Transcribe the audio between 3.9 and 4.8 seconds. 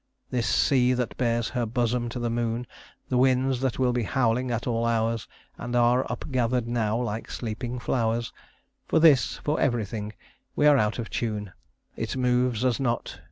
be howling at